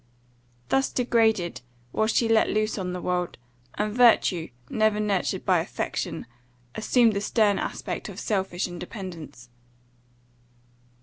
Thus 0.69 0.91
degraded, 0.91 1.61
was 1.91 2.09
she 2.11 2.27
let 2.27 2.49
loose 2.49 2.79
on 2.79 2.91
the 2.91 3.01
world; 3.03 3.37
and 3.75 3.93
virtue, 3.93 4.49
never 4.67 4.99
nurtured 4.99 5.45
by 5.45 5.59
affection, 5.59 6.25
assumed 6.73 7.13
the 7.13 7.21
stern 7.21 7.59
aspect 7.59 8.09
of 8.09 8.19
selfish 8.19 8.67
independence. 8.67 9.49